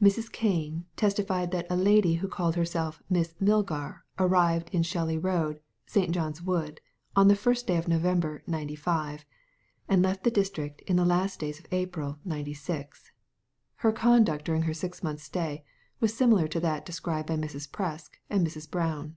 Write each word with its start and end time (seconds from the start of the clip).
Mrs. 0.00 0.32
Kane 0.32 0.86
testified 0.96 1.50
that 1.50 1.66
a 1.68 1.76
lady 1.76 2.14
who 2.14 2.28
called 2.28 2.54
herself 2.56 3.02
Miss 3.10 3.34
Milgar 3.42 4.04
arrived 4.18 4.70
in 4.72 4.82
Shelley 4.82 5.18
Road, 5.18 5.60
St. 5.84 6.12
John's 6.12 6.40
Wood, 6.40 6.80
on 7.14 7.28
the 7.28 7.36
first 7.36 7.66
day 7.66 7.76
of 7.76 7.86
November, 7.86 8.42
'95, 8.46 9.26
and 9.86 10.00
left 10.00 10.24
the 10.24 10.30
district 10.30 10.80
in 10.86 10.96
the 10.96 11.04
last 11.04 11.40
days 11.40 11.58
of 11.60 11.66
April, 11.70 12.16
'96. 12.24 13.12
Her 13.74 13.92
conduct 13.92 14.46
during 14.46 14.62
her 14.62 14.72
six 14.72 15.02
months' 15.02 15.24
stay 15.24 15.62
was 16.00 16.14
similar 16.16 16.48
to 16.48 16.60
that 16.60 16.86
described 16.86 17.28
by 17.28 17.36
Mrs. 17.36 17.68
Presk 17.70 18.12
and 18.30 18.46
Mrs. 18.46 18.70
Brown. 18.70 19.16